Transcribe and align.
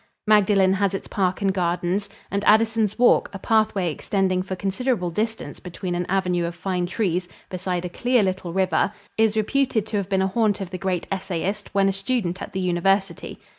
Magdalen 0.25 0.73
has 0.73 0.95
its 0.95 1.07
park 1.07 1.43
and 1.43 1.53
gardens, 1.53 2.09
and 2.31 2.43
Addison's 2.45 2.97
Walk 2.97 3.29
a 3.33 3.37
pathway 3.37 3.91
extending 3.91 4.41
for 4.41 4.55
considerable 4.55 5.11
distance 5.11 5.59
between 5.59 5.93
an 5.93 6.07
avenue 6.09 6.45
of 6.45 6.55
fine 6.55 6.87
trees 6.87 7.29
beside 7.51 7.85
a 7.85 7.89
clear 7.89 8.23
little 8.23 8.51
river 8.51 8.91
is 9.19 9.37
reputed 9.37 9.85
to 9.85 9.97
have 9.97 10.09
been 10.09 10.23
a 10.23 10.27
haunt 10.27 10.59
of 10.59 10.71
the 10.71 10.79
great 10.79 11.05
essayist 11.11 11.69
when 11.75 11.87
a 11.87 11.93
student 11.93 12.41
at 12.41 12.51
the 12.51 12.59
University. 12.59 13.39